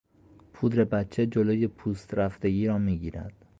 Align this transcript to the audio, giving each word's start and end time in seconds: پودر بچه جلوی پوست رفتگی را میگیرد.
پودر 0.53 0.83
بچه 0.83 1.25
جلوی 1.25 1.67
پوست 1.67 2.13
رفتگی 2.13 2.67
را 2.67 2.77
میگیرد. 2.77 3.33